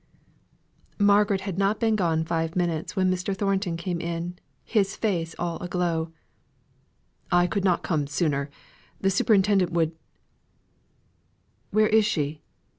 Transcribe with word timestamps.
Margaret 0.97 1.41
had 1.41 1.59
not 1.59 1.79
been 1.79 1.95
gone 1.95 2.25
five 2.25 2.55
minutes 2.55 2.95
when 2.95 3.11
Mr. 3.11 3.37
Thornton 3.37 3.77
came 3.77 4.01
in, 4.01 4.39
his 4.63 4.95
face 4.95 5.35
all 5.37 5.57
a 5.59 5.67
glow. 5.67 6.11
"I 7.31 7.45
could 7.45 7.63
not 7.63 7.83
come 7.83 8.07
sooner: 8.07 8.49
the 8.99 9.11
superintendent 9.11 9.71
would 9.73 9.91
Where 11.69 11.87
is 11.87 12.05
she?" 12.07 12.41